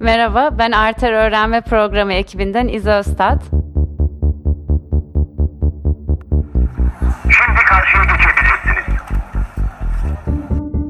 [0.00, 3.42] Merhaba, ben Arter Öğrenme Programı ekibinden İzo Öztat.
[7.22, 9.02] Şimdi karşıya geçebilirsiniz.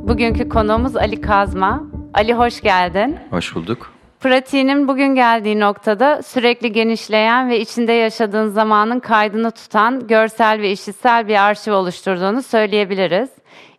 [0.09, 1.83] Bugünkü konuğumuz Ali Kazma.
[2.15, 3.19] Ali hoş geldin.
[3.31, 3.93] Hoş bulduk.
[4.21, 11.29] Pratiğinin bugün geldiği noktada sürekli genişleyen ve içinde yaşadığın zamanın kaydını tutan görsel ve işitsel
[11.29, 13.31] bir arşiv oluşturduğunu söyleyebiliriz.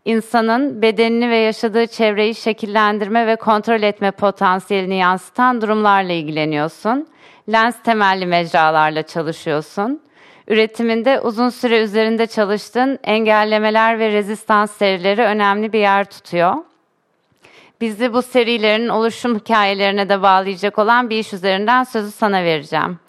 [0.05, 7.08] İnsanın bedenini ve yaşadığı çevreyi şekillendirme ve kontrol etme potansiyelini yansıtan durumlarla ilgileniyorsun.
[7.52, 10.02] Lens temelli mecralarla çalışıyorsun.
[10.48, 16.55] Üretiminde uzun süre üzerinde çalıştığın engellemeler ve rezistans serileri önemli bir yer tutuyor.
[17.82, 23.00] Bizi bu serilerin oluşum hikayelerine de bağlayacak olan bir iş üzerinden sözü sana vereceğim.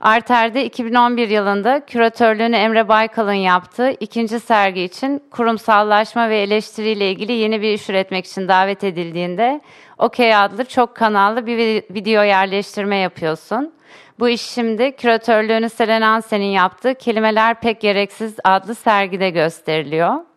[0.00, 7.62] Arter'de 2011 yılında küratörlüğünü Emre Baykal'ın yaptığı ikinci sergi için kurumsallaşma ve eleştiriyle ilgili yeni
[7.62, 9.60] bir iş üretmek için davet edildiğinde
[9.98, 11.58] OK adlı çok kanallı bir
[11.94, 13.72] video yerleştirme yapıyorsun.
[14.18, 20.29] Bu iş şimdi küratörlüğünü Selen Ansen'in yaptığı Kelimeler Pek Gereksiz adlı sergide gösteriliyor.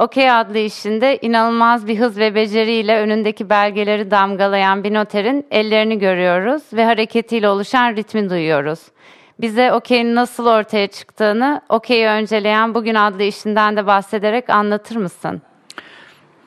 [0.00, 6.62] Okey adlı işinde inanılmaz bir hız ve beceriyle önündeki belgeleri damgalayan bir noterin ellerini görüyoruz
[6.72, 8.80] ve hareketiyle oluşan ritmi duyuyoruz.
[9.40, 15.42] Bize okeyin nasıl ortaya çıktığını, okeyi önceleyen bugün adlı işinden de bahsederek anlatır mısın?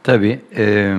[0.04, 0.40] Tabii.
[0.58, 0.96] E,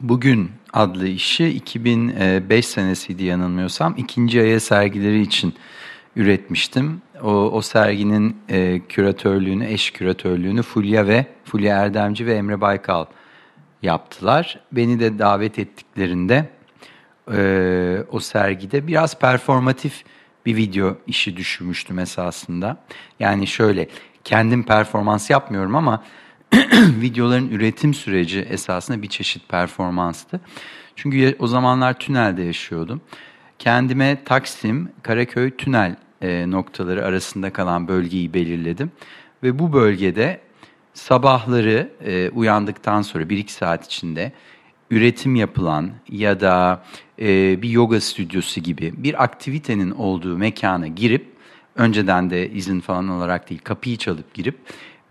[0.00, 3.94] bugün adlı işi 2005 senesiydi yanılmıyorsam.
[3.96, 5.54] ikinci aya sergileri için
[6.16, 7.02] üretmiştim.
[7.22, 13.04] O, o serginin e, küratörlüğünü, eş küratörlüğünü Fulya ve Fulya Erdemci ve Emre Baykal
[13.82, 14.60] yaptılar.
[14.72, 16.48] Beni de davet ettiklerinde
[17.32, 20.04] e, o sergide biraz performatif
[20.46, 22.76] bir video işi düşünmüştüm esasında.
[23.20, 23.88] Yani şöyle
[24.24, 26.04] kendim performans yapmıyorum ama
[27.00, 30.40] videoların üretim süreci esasında bir çeşit performanstı.
[30.96, 33.00] Çünkü o zamanlar tünelde yaşıyordum.
[33.62, 38.90] Kendime Taksim, Karaköy tünel e, noktaları arasında kalan bölgeyi belirledim.
[39.42, 40.40] Ve bu bölgede
[40.94, 44.32] sabahları e, uyandıktan sonra 1-2 saat içinde
[44.90, 46.84] üretim yapılan ya da
[47.18, 51.26] e, bir yoga stüdyosu gibi bir aktivitenin olduğu mekana girip
[51.76, 54.58] önceden de izin falan olarak değil kapıyı çalıp girip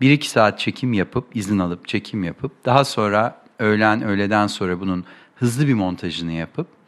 [0.00, 5.04] 1-2 saat çekim yapıp izin alıp çekim yapıp daha sonra öğlen öğleden sonra bunun
[5.34, 6.81] hızlı bir montajını yapıp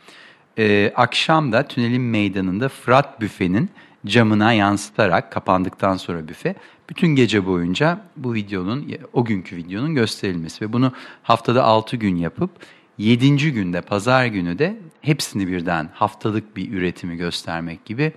[0.58, 3.70] e, akşam da tünelin meydanında Fırat büfenin
[4.06, 6.54] camına yansıtarak kapandıktan sonra büfe
[6.90, 10.92] bütün gece boyunca bu videonun o günkü videonun gösterilmesi ve bunu
[11.22, 12.50] haftada 6 gün yapıp
[12.98, 13.52] 7.
[13.52, 18.12] günde pazar günü de hepsini birden haftalık bir üretimi göstermek gibi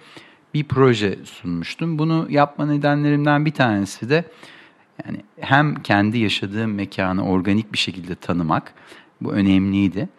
[0.54, 2.00] bir proje sunmuştum.
[2.00, 4.25] Bunu yapma nedenlerimden bir tanesi de
[5.06, 8.74] yani hem kendi yaşadığım mekanı organik bir şekilde tanımak
[9.22, 10.09] bu önemliydi.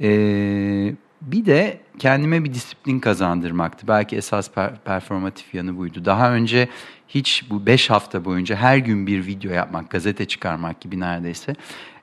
[0.00, 3.88] Ee, bir de kendime bir disiplin kazandırmaktı.
[3.88, 6.04] Belki esas per- performatif yanı buydu.
[6.04, 6.68] Daha önce
[7.08, 11.54] hiç bu beş hafta boyunca her gün bir video yapmak, gazete çıkarmak gibi neredeyse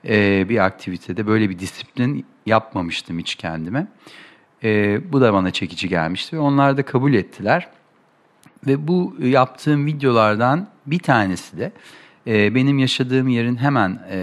[0.07, 3.87] e, bir aktivitede böyle bir disiplin yapmamıştım hiç kendime.
[4.63, 7.67] E, bu da bana çekici gelmişti ve onlar da kabul ettiler.
[8.67, 11.71] Ve bu yaptığım videolardan bir tanesi de
[12.27, 14.17] e, benim yaşadığım yerin hemen e,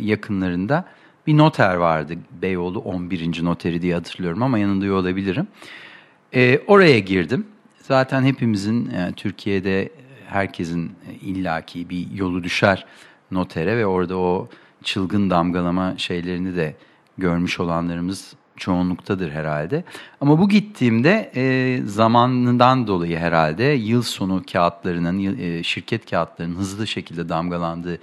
[0.00, 0.84] yakınlarında
[1.26, 2.14] bir noter vardı.
[2.42, 3.44] Beyoğlu 11.
[3.44, 5.46] noteri diye hatırlıyorum ama yanında olabilirim.
[6.34, 7.46] E, oraya girdim.
[7.82, 9.88] Zaten hepimizin e, Türkiye'de
[10.26, 12.86] herkesin illaki bir yolu düşer
[13.30, 14.48] notere ve orada o
[14.82, 16.76] çılgın damgalama şeylerini de
[17.18, 19.84] görmüş olanlarımız çoğunluktadır herhalde.
[20.20, 27.28] Ama bu gittiğimde e, zamanından dolayı herhalde yıl sonu kağıtlarının, e, şirket kağıtlarının hızlı şekilde
[27.28, 27.98] damgalandığı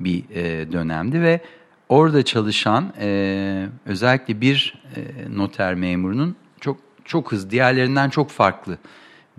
[0.00, 1.40] bir e, dönemdi ve
[1.88, 5.00] orada çalışan e, özellikle bir e,
[5.36, 8.78] noter memurunun çok çok hızlı, diğerlerinden çok farklı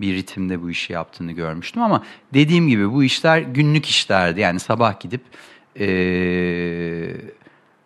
[0.00, 2.02] bir ritimde bu işi yaptığını görmüştüm ama
[2.34, 4.40] dediğim gibi bu işler günlük işlerdi.
[4.40, 5.20] Yani sabah gidip
[5.80, 5.86] e,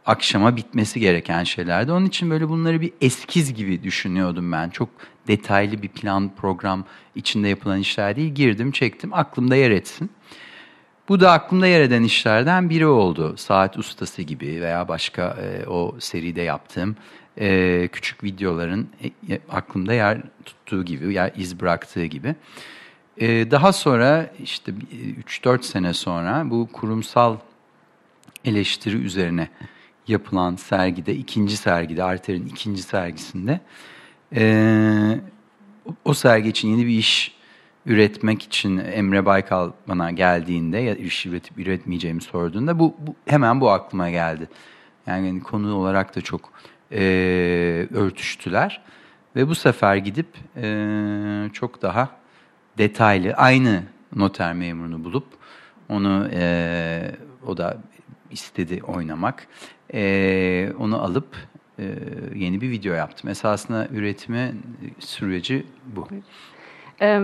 [0.07, 1.93] akşama bitmesi gereken şeylerdi.
[1.93, 4.71] Onun için böyle bunları bir eskiz gibi düşünüyordum ben.
[4.71, 4.89] Çok
[5.29, 6.85] detaylı bir plan, program
[7.15, 8.35] içinde yapılan işler değil.
[8.35, 10.11] Girdim, çektim, aklımda yer etsin.
[11.11, 13.37] Bu da aklımda yer eden işlerden biri oldu.
[13.37, 16.97] Saat ustası gibi veya başka e, o seride yaptığım
[17.41, 22.35] e, küçük videoların e, e aklımda yer tuttuğu gibi, yer iz bıraktığı gibi.
[23.19, 24.73] E, daha sonra işte
[25.27, 27.37] 3-4 sene sonra bu kurumsal
[28.45, 29.49] eleştiri üzerine
[30.09, 33.61] yapılan sergide, ikinci sergide, Arter'in ikinci sergisinde
[34.35, 35.21] e,
[36.05, 37.40] o sergi için yeni bir iş
[37.87, 43.71] üretmek için Emre Baykal bana geldiğinde ya iş üretip üretmeyeceğimi sorduğunda bu, bu hemen bu
[43.71, 44.49] aklıma geldi.
[45.07, 46.53] Yani konu olarak da çok
[46.93, 47.01] e,
[47.95, 48.83] örtüştüler.
[49.37, 52.09] Ve bu sefer gidip e, çok daha
[52.79, 53.83] detaylı aynı
[54.17, 55.27] noter memurunu bulup
[55.89, 57.15] onu e,
[57.47, 57.79] o da
[58.31, 59.47] istedi oynamak.
[59.95, 61.37] E, onu alıp
[61.79, 61.85] e,
[62.35, 63.31] yeni bir video yaptım.
[63.31, 64.55] Esasında üretimi
[64.99, 66.09] süreci bu.
[67.01, 67.21] Ee,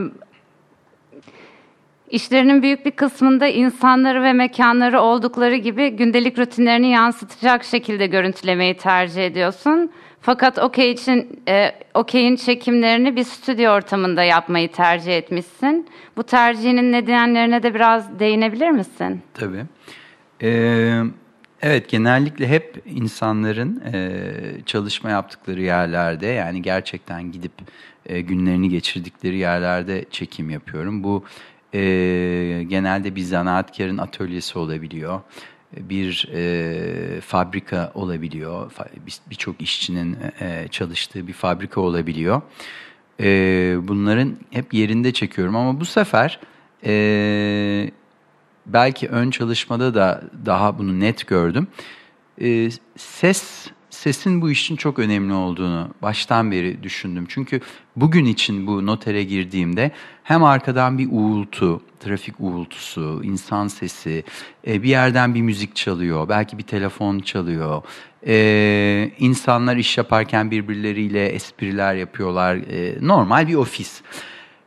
[2.11, 9.27] İşlerinin büyük bir kısmında insanları ve mekanları oldukları gibi gündelik rutinlerini yansıtacak şekilde görüntülemeyi tercih
[9.27, 9.91] ediyorsun.
[10.21, 15.89] Fakat Okey için e, Okey'in çekimlerini bir stüdyo ortamında yapmayı tercih etmişsin.
[16.17, 19.23] Bu tercihinin nedenlerine de biraz değinebilir misin?
[19.35, 19.65] Tabii.
[20.43, 21.03] Ee,
[21.63, 24.21] evet, genellikle hep insanların e,
[24.67, 27.53] çalışma yaptıkları yerlerde, yani gerçekten gidip
[28.07, 31.05] e, günlerini geçirdikleri yerlerde çekim yapıyorum.
[31.05, 31.25] Bu
[31.75, 31.79] e,
[32.69, 35.21] genelde bir zanaatkarın atölyesi olabiliyor
[35.77, 38.73] bir e, fabrika olabiliyor.
[39.31, 42.43] Birçok işçinin e, çalıştığı bir fabrika olabiliyor.
[43.21, 43.29] E,
[43.83, 46.41] bunların hep yerinde çekiyorum ama bu sefer
[46.85, 47.91] e,
[48.67, 51.67] belki ön çalışmada da daha bunu net gördüm.
[52.41, 57.25] E, ses sesin bu işin çok önemli olduğunu baştan beri düşündüm.
[57.29, 57.61] Çünkü
[57.97, 59.91] bugün için bu notere girdiğimde
[60.23, 64.25] hem arkadan bir uğultu, trafik uğultusu, insan sesi,
[64.67, 67.83] e, bir yerden bir müzik çalıyor, belki bir telefon çalıyor.
[68.27, 72.57] Ee, insanlar iş yaparken birbirleriyle espriler yapıyorlar.
[72.57, 74.03] Ee, normal bir ofis.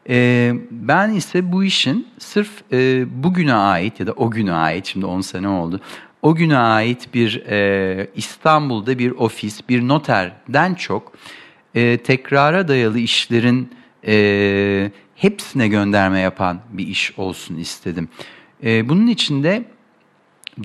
[0.10, 5.06] Ee, ben ise bu işin sırf e, bugüne ait ya da o güne ait, şimdi
[5.06, 5.82] 10 sene oldu,
[6.22, 11.14] o güne ait bir e, İstanbul'da bir ofis, bir noterden çok
[11.76, 13.74] e, tekrara dayalı işlerin
[14.08, 18.10] e, hepsine gönderme yapan bir iş olsun istedim.
[18.64, 19.64] E, bunun içinde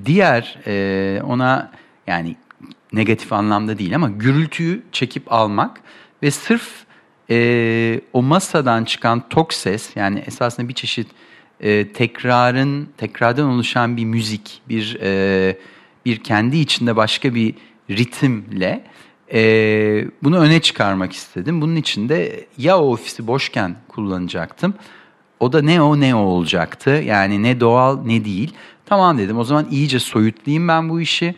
[0.05, 1.71] diğer e, ona
[2.07, 2.35] yani
[2.93, 5.81] negatif anlamda değil ama gürültüyü çekip almak
[6.23, 6.84] ve sırf
[7.29, 11.07] e, o masadan çıkan tok ses yani esasında bir çeşit
[11.61, 15.57] e, tekrarın tekrardan oluşan bir müzik, bir e,
[16.05, 17.53] bir kendi içinde başka bir
[17.89, 18.83] ritimle
[19.33, 19.41] e,
[20.23, 21.61] bunu öne çıkarmak istedim.
[21.61, 24.73] Bunun için de ya o ofisi boşken kullanacaktım.
[25.39, 26.89] O da ne o ne o olacaktı.
[26.89, 28.53] Yani ne doğal ne değil.
[28.85, 31.35] Tamam dedim o zaman iyice soyutlayayım ben bu işi.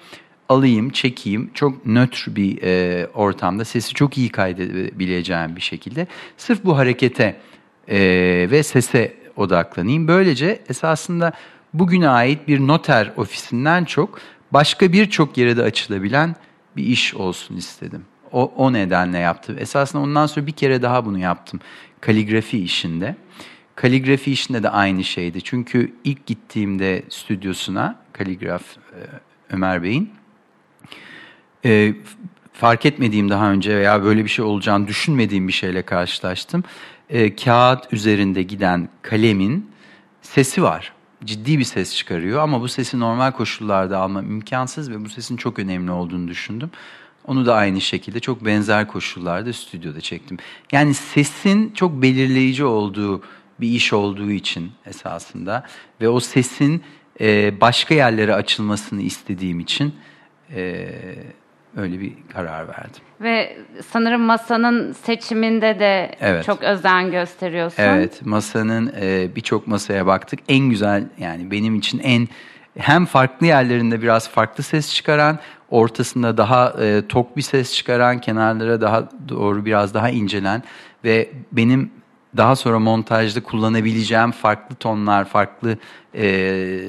[0.49, 1.49] Alayım, çekeyim.
[1.53, 6.07] Çok nötr bir e, ortamda sesi çok iyi kaydedebileceğim bir şekilde.
[6.37, 7.35] Sırf bu harekete
[7.87, 7.97] e,
[8.51, 10.07] ve sese odaklanayım.
[10.07, 11.33] Böylece esasında
[11.73, 14.19] bugüne ait bir noter ofisinden çok
[14.51, 16.35] başka birçok yere de açılabilen
[16.77, 18.05] bir iş olsun istedim.
[18.31, 19.55] O, o nedenle yaptım.
[19.59, 21.59] Esasında ondan sonra bir kere daha bunu yaptım.
[22.01, 23.15] Kaligrafi işinde.
[23.75, 25.41] Kaligrafi işinde de aynı şeydi.
[25.41, 28.99] Çünkü ilk gittiğimde stüdyosuna kaligraf e,
[29.49, 30.11] Ömer Bey'in
[31.65, 31.93] e,
[32.53, 36.63] fark etmediğim daha önce veya böyle bir şey olacağını düşünmediğim bir şeyle karşılaştım
[37.09, 39.71] e, kağıt üzerinde giden kalemin
[40.21, 40.93] sesi var.
[41.25, 45.59] Ciddi bir ses çıkarıyor ama bu sesi normal koşullarda alma imkansız ve bu sesin çok
[45.59, 46.71] önemli olduğunu düşündüm.
[47.25, 50.37] Onu da aynı şekilde çok benzer koşullarda stüdyoda çektim.
[50.71, 53.21] Yani sesin çok belirleyici olduğu
[53.59, 55.65] bir iş olduğu için esasında
[56.01, 56.83] ve o sesin
[57.21, 59.95] e, başka yerlere açılmasını istediğim için
[60.55, 60.89] e,
[61.77, 63.01] öyle bir karar verdim.
[63.21, 63.57] Ve
[63.87, 66.45] sanırım masanın seçiminde de evet.
[66.45, 67.83] çok özen gösteriyorsun.
[67.83, 70.39] Evet, masanın e, birçok masaya baktık.
[70.49, 72.27] En güzel yani benim için en
[72.77, 78.81] hem farklı yerlerinde biraz farklı ses çıkaran, ortasında daha e, tok bir ses çıkaran, kenarlara
[78.81, 80.63] daha doğru biraz daha incelen
[81.03, 81.91] ve benim
[82.37, 85.77] daha sonra montajda kullanabileceğim farklı tonlar, farklı
[86.15, 86.27] e,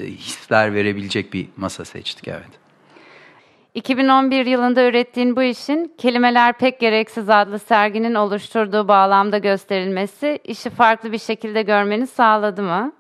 [0.08, 2.67] hisler verebilecek bir masa seçtik evet.
[3.74, 11.12] 2011 yılında ürettiğin bu işin Kelimeler Pek Gereksiz adlı serginin oluşturduğu bağlamda gösterilmesi işi farklı
[11.12, 12.92] bir şekilde görmeni sağladı mı?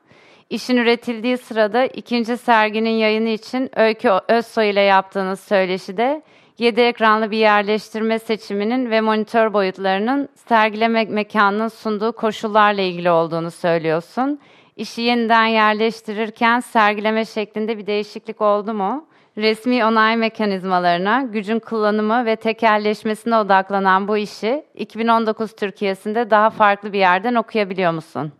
[0.50, 6.22] İşin üretildiği sırada ikinci serginin yayını için Öykü Özsoy ile yaptığınız söyleşide
[6.58, 14.40] 7 ekranlı bir yerleştirme seçiminin ve monitör boyutlarının sergileme mekanının sunduğu koşullarla ilgili olduğunu söylüyorsun.
[14.76, 19.06] İşi yeniden yerleştirirken sergileme şeklinde bir değişiklik oldu mu?
[19.38, 26.98] Resmi onay mekanizmalarına, gücün kullanımı ve tekelleşmesine odaklanan bu işi 2019 Türkiye'sinde daha farklı bir
[26.98, 28.32] yerden okuyabiliyor musun?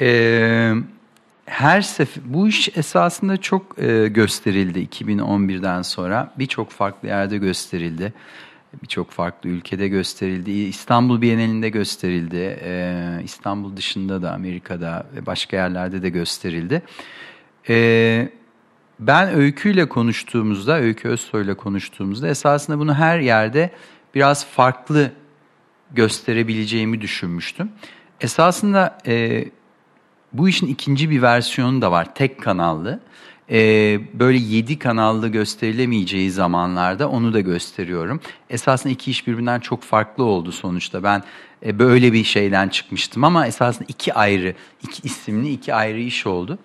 [0.00, 0.72] Ee,
[1.46, 6.32] her sefer bu iş esasında çok e, gösterildi 2011'den sonra.
[6.38, 8.12] Birçok farklı yerde gösterildi.
[8.82, 10.50] Birçok farklı ülkede gösterildi.
[10.50, 12.58] İstanbul Bienalinde gösterildi.
[12.62, 16.82] Ee, İstanbul dışında da Amerika'da ve başka yerlerde de gösterildi.
[17.68, 18.28] Ee,
[19.06, 23.70] ben Öykü'yle konuştuğumuzda, Öykü Özsoy'la konuştuğumuzda esasında bunu her yerde
[24.14, 25.10] biraz farklı
[25.90, 27.72] gösterebileceğimi düşünmüştüm.
[28.20, 29.44] Esasında e,
[30.32, 33.00] bu işin ikinci bir versiyonu da var, tek kanallı.
[33.50, 38.20] E, böyle yedi kanallı gösterilemeyeceği zamanlarda onu da gösteriyorum.
[38.50, 41.02] Esasında iki iş birbirinden çok farklı oldu sonuçta.
[41.02, 41.22] Ben
[41.66, 46.58] e, böyle bir şeyden çıkmıştım ama esasında iki ayrı, iki isimli iki ayrı iş oldu.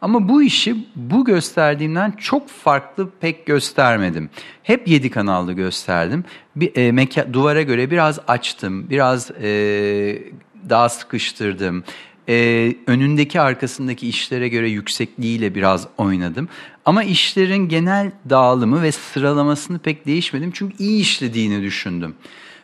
[0.00, 4.30] Ama bu işi bu gösterdiğimden çok farklı pek göstermedim.
[4.62, 6.24] Hep yedi kanallı gösterdim.
[6.56, 10.22] Bir, e, meka, duvara göre biraz açtım, biraz e,
[10.68, 11.84] daha sıkıştırdım.
[12.28, 16.48] E, önündeki arkasındaki işlere göre yüksekliğiyle biraz oynadım.
[16.84, 20.50] Ama işlerin genel dağılımı ve sıralamasını pek değişmedim.
[20.54, 22.14] Çünkü iyi işlediğini düşündüm.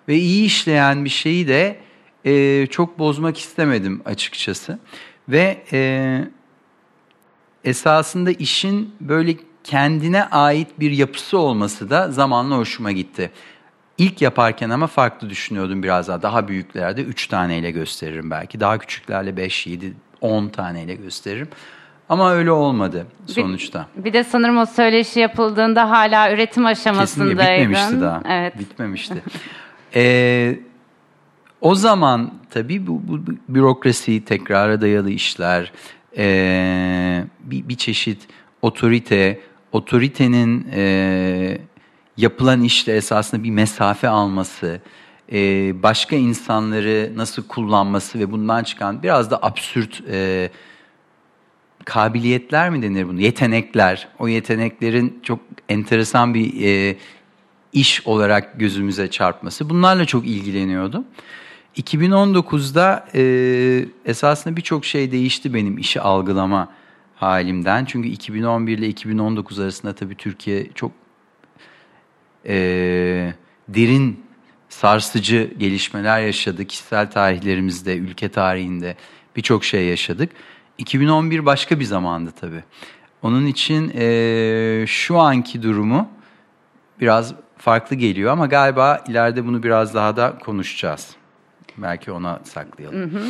[0.09, 1.81] Ve iyi işleyen bir şeyi de
[2.25, 4.79] e, çok bozmak istemedim açıkçası.
[5.29, 5.65] Ve...
[5.73, 6.25] E,
[7.65, 13.31] esasında işin böyle kendine ait bir yapısı olması da zamanla hoşuma gitti.
[14.01, 16.23] İlk yaparken ama farklı düşünüyordum biraz daha.
[16.23, 18.61] Daha büyüklerde 3 taneyle gösteririm belki.
[18.61, 21.49] Daha küçüklerle 5, 7, 10 taneyle gösteririm.
[22.09, 23.87] Ama öyle olmadı sonuçta.
[23.97, 27.37] Bir, bir de sanırım o söyleşi yapıldığında hala üretim aşamasındaydın.
[27.37, 28.23] Kesinlikle bitmemişti daha.
[28.29, 28.59] Evet.
[28.59, 29.23] Bitmemişti.
[29.95, 30.59] ee,
[31.61, 35.73] o zaman tabii bu, bu bürokrasi, tekrara dayalı işler,
[36.17, 38.29] e, bir, bir çeşit
[38.63, 39.41] otorite,
[39.73, 41.59] otoritenin e,
[42.17, 44.81] yapılan işte esasında bir mesafe alması,
[45.33, 45.39] e,
[45.83, 50.51] başka insanları nasıl kullanması ve bundan çıkan biraz da absürt e,
[51.85, 53.21] kabiliyetler mi denir bunu?
[53.21, 54.09] Yetenekler.
[54.19, 56.97] O yeteneklerin çok enteresan bir e,
[57.73, 59.71] iş olarak gözümüze çarpması.
[59.71, 61.05] Bunlarla çok ilgileniyordum.
[61.77, 63.23] 2019'da e,
[64.05, 66.69] esasında birçok şey değişti benim işi algılama
[67.17, 67.85] halimden.
[67.85, 70.93] Çünkü 2011 ile 2019 arasında tabii Türkiye çok
[72.47, 72.55] e,
[73.69, 74.25] derin,
[74.69, 76.65] sarsıcı gelişmeler yaşadı.
[76.65, 78.97] Kişisel tarihlerimizde, ülke tarihinde
[79.37, 80.33] birçok şey yaşadık.
[80.79, 82.65] 2011 başka bir zamandı tabii.
[83.23, 86.09] Onun için e, şu anki durumu
[87.01, 91.17] biraz farklı geliyor ama galiba ileride bunu biraz daha da konuşacağız.
[91.77, 93.01] Belki ona saklayalım.
[93.01, 93.25] Hı hı.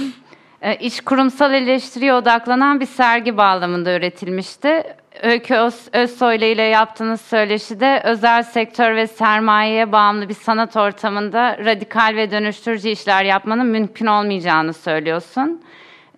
[0.62, 4.82] E, iş kurumsal eleştiriye odaklanan bir sergi bağlamında üretilmişti.
[5.22, 12.16] Öykü Öz, Özsoylu ile yaptığınız söyleşide özel sektör ve sermayeye bağımlı bir sanat ortamında radikal
[12.16, 15.62] ve dönüştürücü işler yapmanın mümkün olmayacağını söylüyorsun.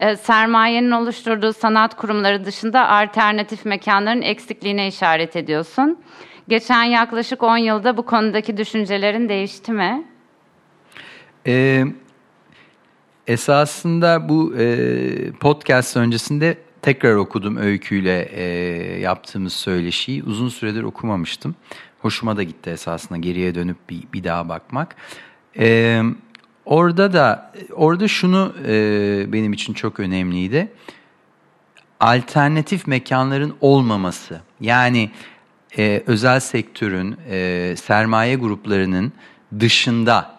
[0.00, 5.98] E, sermayenin oluşturduğu sanat kurumları dışında alternatif mekanların eksikliğine işaret ediyorsun.
[6.48, 10.04] Geçen yaklaşık 10 yılda bu konudaki düşüncelerin değişti mi?
[11.46, 11.84] Ee,
[13.26, 18.44] Esasında bu e, podcast öncesinde tekrar okudum öyküyle e,
[19.00, 20.22] yaptığımız söyleşiyi.
[20.22, 21.54] Uzun süredir okumamıştım.
[22.00, 24.96] Hoşuma da gitti esasında geriye dönüp bir, bir daha bakmak.
[25.58, 26.02] E,
[26.64, 30.72] orada da orada şunu e, benim için çok önemliydi.
[32.00, 34.40] Alternatif mekanların olmaması.
[34.60, 35.10] Yani
[35.78, 39.12] e, özel sektörün, e, sermaye gruplarının
[39.60, 40.38] dışında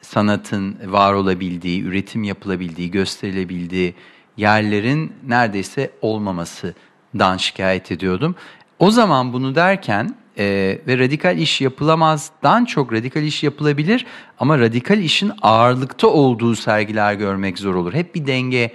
[0.00, 3.94] sanatın var olabildiği, üretim yapılabildiği, gösterilebildiği
[4.42, 8.34] yerlerin neredeyse olmamasından şikayet ediyordum.
[8.78, 10.44] O zaman bunu derken e,
[10.86, 14.06] ve radikal iş yapılamazdan çok radikal iş yapılabilir
[14.38, 17.94] ama radikal işin ağırlıkta olduğu sergiler görmek zor olur.
[17.94, 18.72] Hep bir denge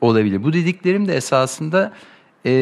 [0.00, 0.44] olabilir.
[0.44, 1.92] Bu dediklerim de esasında
[2.46, 2.52] e,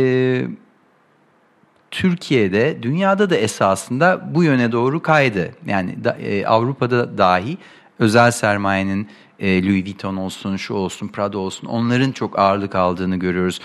[1.90, 5.50] Türkiye'de, dünyada da esasında bu yöne doğru kaydı.
[5.66, 7.58] Yani da, e, Avrupa'da dahi
[7.98, 9.08] özel sermayenin
[9.40, 13.60] e, Louis Vuitton olsun, şu olsun, Prada olsun onların çok ağırlık aldığını görüyoruz.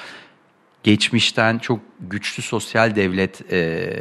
[0.83, 3.93] Geçmişten çok güçlü sosyal devlet e,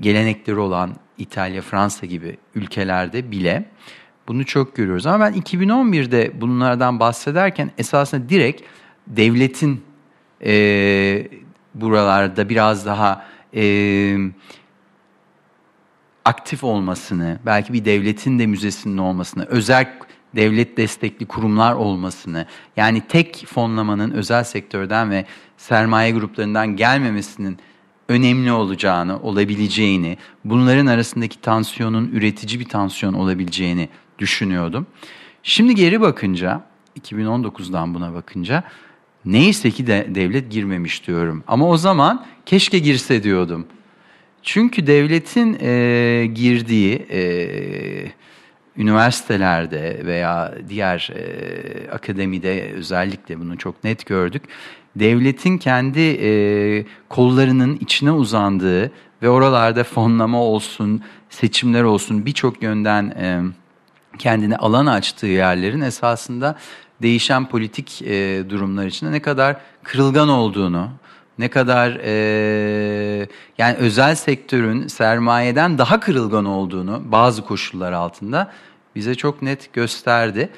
[0.00, 3.64] gelenekleri olan İtalya, Fransa gibi ülkelerde bile
[4.28, 5.06] bunu çok görüyoruz.
[5.06, 8.62] Ama ben 2011'de bunlardan bahsederken esasında direkt
[9.06, 9.84] devletin
[10.44, 11.28] e,
[11.74, 13.62] buralarda biraz daha e,
[16.24, 19.98] aktif olmasını, belki bir devletin de müzesinin olmasını, özel
[20.36, 25.24] devlet destekli kurumlar olmasını, yani tek fonlamanın özel sektörden ve
[25.56, 27.58] sermaye gruplarından gelmemesinin
[28.08, 33.88] önemli olacağını, olabileceğini, bunların arasındaki tansiyonun üretici bir tansiyon olabileceğini
[34.18, 34.86] düşünüyordum.
[35.42, 36.60] Şimdi geri bakınca,
[37.00, 38.64] 2019'dan buna bakınca
[39.24, 41.44] neyse ki de devlet girmemiş diyorum.
[41.46, 43.66] Ama o zaman keşke girse diyordum.
[44.44, 47.22] Çünkü devletin e, girdiği e,
[48.76, 54.42] üniversitelerde veya diğer e, akademide özellikle bunu çok net gördük.
[54.96, 56.30] Devletin kendi e,
[57.08, 63.40] kollarının içine uzandığı ve oralarda fonlama olsun, seçimler olsun birçok yönden e,
[64.18, 66.56] kendine alan açtığı yerlerin esasında
[67.02, 70.90] değişen politik e, durumlar içinde ne kadar kırılgan olduğunu,
[71.38, 78.52] ne kadar e, yani özel sektörün sermayeden daha kırılgan olduğunu bazı koşullar altında
[78.94, 80.48] bize çok net gösterdi.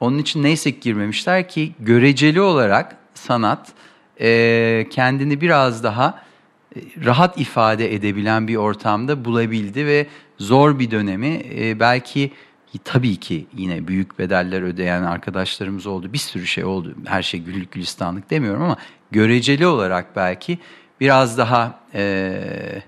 [0.00, 3.72] Onun için neyse ki girmemişler ki göreceli olarak sanat
[4.20, 6.26] e, kendini biraz daha
[7.04, 10.06] rahat ifade edebilen bir ortamda bulabildi ve
[10.38, 12.30] zor bir dönemi e, belki
[12.84, 16.12] tabii ki yine büyük bedeller ödeyen arkadaşlarımız oldu.
[16.12, 16.94] Bir sürü şey oldu.
[17.04, 18.76] Her şey güllük gülistanlık demiyorum ama
[19.10, 20.58] göreceli olarak belki
[21.00, 22.82] biraz daha e,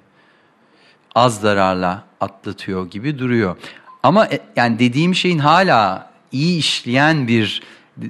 [1.15, 3.57] az zararla atlatıyor gibi duruyor.
[4.03, 7.63] Ama e, yani dediğim şeyin hala iyi işleyen bir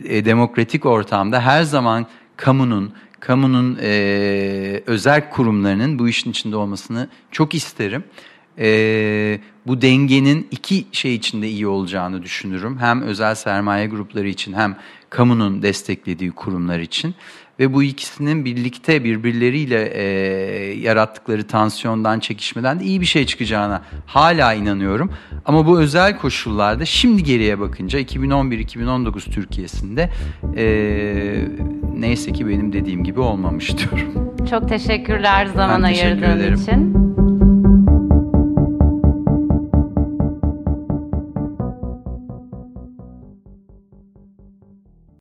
[0.04, 2.06] e, demokratik ortamda her zaman
[2.36, 8.04] kamunun, kamunun e, özel kurumlarının bu işin içinde olmasını çok isterim.
[8.58, 12.78] E, bu dengenin iki şey içinde iyi olacağını düşünürüm.
[12.78, 14.76] Hem özel sermaye grupları için hem
[15.10, 17.14] kamunun desteklediği kurumlar için
[17.58, 20.02] ve bu ikisinin birlikte birbirleriyle e,
[20.78, 25.12] yarattıkları tansiyondan, çekişmeden de iyi bir şey çıkacağına hala inanıyorum.
[25.44, 30.10] Ama bu özel koşullarda şimdi geriye bakınca 2011-2019 Türkiye'sinde
[30.56, 30.64] e,
[31.96, 34.32] neyse ki benim dediğim gibi olmamış diyorum.
[34.50, 36.54] Çok teşekkürler zaman Ben teşekkür ayırdığın ederim.
[36.54, 37.07] için.